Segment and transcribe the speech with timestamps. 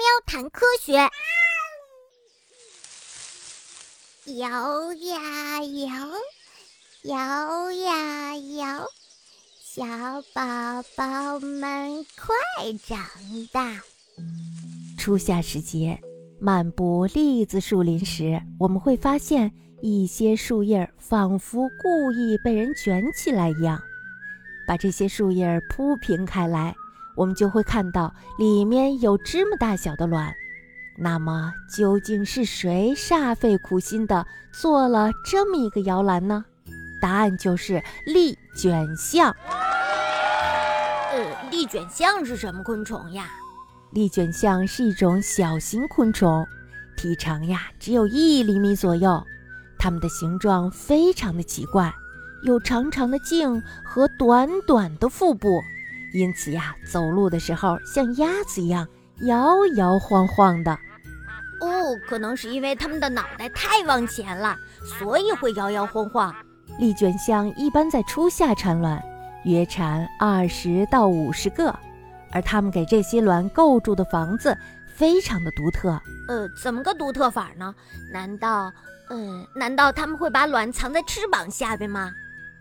[0.00, 0.94] 喵谈科学，
[4.38, 5.90] 摇呀摇，
[7.02, 8.86] 摇呀摇，
[9.62, 9.84] 小
[10.32, 12.34] 宝宝们快
[12.82, 12.98] 长
[13.52, 13.82] 大。
[14.96, 16.00] 初夏时节，
[16.40, 23.78] 漫步栗子树林时，我们会发现一些树叶仿佛故意被人卷起来一样。
[24.66, 26.74] 把这些树叶铺平开来，
[27.16, 30.32] 我们就会看到里面有芝麻大小的卵。
[30.98, 36.44] 那么，究竟是谁煞费苦心的做了这么一个摇篮呢？
[37.00, 39.34] 答案就是丽卷象。
[41.12, 43.26] 呃，丽卷象是什么昆虫呀？
[43.92, 46.46] 丽卷象是一种小型昆虫，
[46.96, 49.24] 体长呀只有一厘米左右，
[49.78, 51.92] 它们的形状非常的奇怪。
[52.42, 55.60] 有长长的颈和短短的腹部，
[56.12, 58.86] 因此呀，走路的时候像鸭子一样
[59.22, 60.72] 摇摇晃晃的。
[61.60, 64.56] 哦，可能是因为它们的脑袋太往前了，
[64.98, 66.34] 所以会摇摇晃晃。
[66.78, 69.02] 丽卷象一般在初夏产卵，
[69.44, 71.74] 约产二十到五十个，
[72.32, 74.56] 而它们给这些卵构筑的房子
[74.94, 76.00] 非常的独特。
[76.28, 77.74] 呃，怎么个独特法呢？
[78.12, 78.72] 难道，
[79.08, 82.10] 呃，难道它们会把卵藏在翅膀下边吗？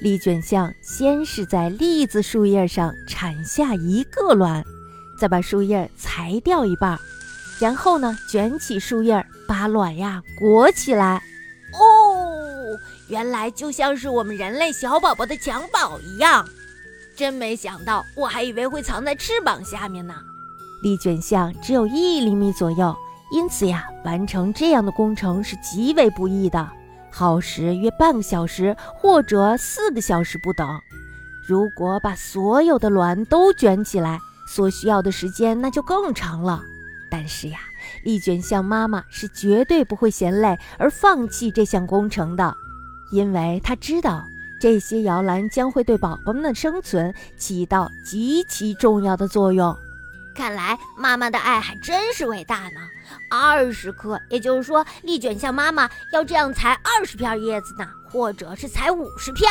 [0.00, 4.64] 丽卷象先是在栗子树叶上产下一个卵，
[5.18, 6.98] 再把树叶裁掉一半，
[7.60, 11.22] 然后呢卷起树叶，把卵呀裹起来。
[11.72, 12.76] 哦，
[13.08, 16.46] 原来就像是我们人类小宝宝的襁褓一样，
[17.16, 20.14] 真没想到，我还以为会藏在翅膀下面呢。
[20.82, 22.94] 丽卷象只有一厘米左右，
[23.32, 26.68] 因此呀，完成这样的工程是极为不易的。
[27.16, 30.68] 耗时约半个小时或者四个小时不等。
[31.46, 36.60] 如果把所有的卵都卷起来，所需要的时间那就更长了。
[37.08, 37.60] 但是呀，
[38.02, 42.52] 丽卷象妈妈是绝对不会嫌累而放弃这项工程的，
[43.12, 44.24] 因为她知道
[44.60, 49.76] 这些摇篮将会对宝宝们的生存起到极其重要的作用。
[50.34, 52.80] 看来妈妈的爱还真是伟大呢。
[53.30, 59.48] 二十克，也就是说，丽卷向妈妈要这样裁二十片叶子呢，或者是裁五十片。